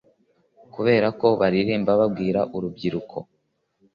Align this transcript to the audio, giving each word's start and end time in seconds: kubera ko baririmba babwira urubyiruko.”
kubera 0.73 1.07
ko 1.19 1.27
baririmba 1.39 1.91
babwira 2.01 2.41
urubyiruko.” 2.55 3.17